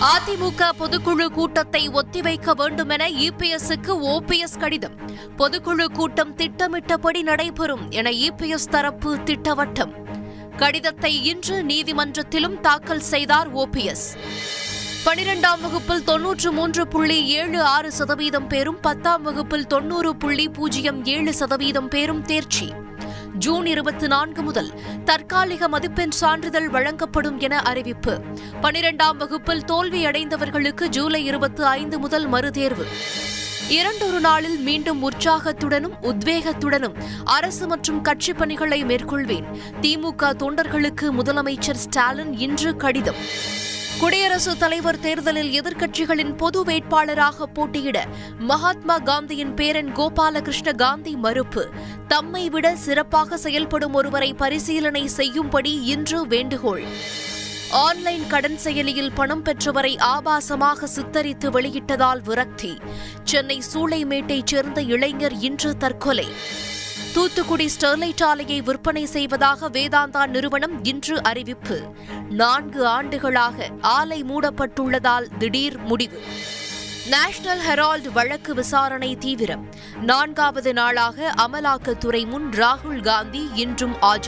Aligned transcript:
அதிமுக 0.00 0.70
பொதுக்குழு 0.78 1.26
கூட்டத்தை 1.26 1.88
ஒத்திவைக்க 1.88 2.56
வேண்டும் 2.56 2.88
என 2.88 3.08
இபிஎஸ்க்கு 3.08 3.86
ஓபிஎஸ் 3.86 4.58
கடிதம். 4.58 4.94
பொதுக்குழு 5.38 5.84
கூட்டம் 5.84 6.34
திட்டமிட்டபடி 6.34 7.22
நடைபெறும் 7.22 7.90
என 7.90 8.10
இபிஎஸ் 8.10 8.68
தரப்பு 8.70 9.16
திட்டவட்டம். 9.16 9.92
கடிதத்தை 10.56 11.24
இன்று 11.24 11.62
நீதிமன்றத்திலும் 11.62 12.60
தாக்கல் 12.60 13.00
செய்தார் 13.00 13.54
ஓபிஎஸ். 13.54 14.16
பனிரெண்டாம் 15.04 15.60
வகுப்பில் 15.60 16.04
தொன்னூற்று 16.04 16.52
மூன்று 16.52 16.88
புள்ளி 16.88 17.26
ஏழு 17.26 17.62
ஆறு 17.62 17.92
சதவீதம் 17.92 18.46
பேரும் 18.46 18.80
பத்தாம் 18.80 19.22
வகுப்பில் 19.22 19.66
தொன்னூறு 19.66 20.16
புள்ளி 20.16 20.48
பூஜ்ஜியம் 20.48 21.04
ஏழு 21.04 21.34
சதவீதம் 21.34 21.88
பேரும் 21.88 22.22
தேர்ச்சி. 22.22 22.72
ஜூன் 23.38 23.66
இருபத்தி 23.66 24.06
நான்கு 24.06 24.42
முதல் 24.42 24.70
தற்காலிக 25.04 25.68
மதிப்பெண் 25.68 26.10
சான்றிதழ் 26.10 26.68
வழங்கப்படும் 26.68 27.38
என 27.38 27.58
அறிவிப்பு. 27.58 28.20
பனிரெண்டாம் 28.62 29.16
வகுப்பில் 29.16 29.64
தோல்வியடைந்தவர்களுக்கு 29.64 30.86
ஜூலை 30.86 31.24
இருபத்தி 31.24 31.62
ஐந்து 31.62 31.98
முதல் 31.98 32.30
மறுதேர்வு. 32.30 32.84
இரண்டொரு 33.68 34.20
நாளில் 34.20 34.58
மீண்டும் 34.58 35.10
உற்சாகத்துடனும் 35.10 35.94
உத்வேகத்துடனும் 36.02 36.94
அரசு 37.24 37.66
மற்றும் 37.66 38.00
கட்சி 38.00 38.32
பணிகளை 38.32 38.84
மேற்கொள்வேன். 38.84 39.44
திமுக 39.80 40.22
தொண்டர்களுக்கு 40.22 41.10
முதலமைச்சர் 41.18 41.82
ஸ்டாலின் 41.86 42.38
இன்று 42.38 42.76
கடிதம். 42.76 43.52
குடியரசுத் 44.00 44.58
தலைவர் 44.58 45.00
தேர்தலில் 45.00 45.60
எதிர்க்கட்சிகளின் 45.60 46.36
பொது 46.36 46.64
வேட்பாளராக 46.64 47.42
போட்டியிட 47.52 48.06
மகாத்மா 48.38 48.98
காந்தியின் 48.98 49.54
பேரன் 49.54 49.92
கோபாலகிருஷ்ண 49.96 50.72
காந்தி 50.72 51.16
மறுப்பு. 51.16 51.68
தம்மை 52.08 52.48
விட 52.48 52.76
சிறப்பாக 52.76 53.36
செயல்படும் 53.36 53.94
ஒருவரை 53.94 54.34
பரிசீலனை 54.34 55.08
செய்யும்படி 55.08 55.82
இன்று 55.82 56.26
வேண்டுகோள். 56.26 56.82
ஆன்லைன் 57.70 58.26
கடன் 58.26 58.58
செயலியில் 58.58 59.14
பணம் 59.14 59.44
பெற்றவரை 59.44 59.96
ஆபாசமாக 59.96 60.84
சித்தரித்து 60.84 61.50
வெளியிட்டதால் 61.50 62.22
விரக்தி. 62.24 62.78
சென்னை 63.24 63.62
சூளைமேட்டைச் 63.72 64.46
சேர்ந்த 64.46 64.82
இளைஞர் 64.82 65.38
இன்று 65.38 65.76
தற்கொலை. 65.76 66.28
தூத்துக்குடி 67.14 67.68
ஸ்டெர்லைட் 67.80 68.22
ஆலையை 68.22 68.62
விற்பனை 68.62 69.06
செய்வதாக 69.06 69.68
வேதாந்தா 69.68 70.26
நிறுவனம் 70.26 70.84
இன்று 70.84 71.22
அறிவிப்பு. 71.22 71.82
நான்கு 72.30 72.86
ஆண்டுகளாக 72.86 73.68
ஆலை 73.80 74.24
மூடப்பட்டுள்ளதால் 74.24 75.36
திடீர் 75.38 75.78
முடிவு. 75.78 76.22
நேஷனல் 77.10 77.66
ஹெரால்டு 77.66 78.12
வழக்கு 78.12 78.54
விசாரணை 78.54 79.16
தீவிரம். 79.16 79.68
நான்காவது 80.00 80.72
நாளாக 80.72 81.34
அமலாக்கத்துறை 81.36 82.26
முன் 82.26 82.50
ராகுல் 82.50 83.02
காந்தி 83.02 83.48
இன்றும் 83.54 83.96
ஆஜர் 84.00 84.22